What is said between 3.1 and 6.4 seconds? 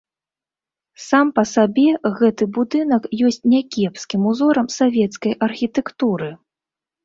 ёсць някепскім узорам савецкай архітэктуры.